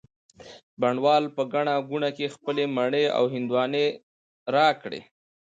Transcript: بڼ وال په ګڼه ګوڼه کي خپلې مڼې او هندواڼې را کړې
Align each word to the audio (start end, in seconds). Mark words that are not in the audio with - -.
بڼ 0.79 0.93
وال 1.05 1.23
په 1.35 1.41
ګڼه 1.53 1.75
ګوڼه 1.89 2.09
کي 2.17 2.25
خپلې 2.35 2.63
مڼې 2.75 3.03
او 3.17 3.23
هندواڼې 3.33 3.85
را 4.53 4.67
کړې 4.81 5.01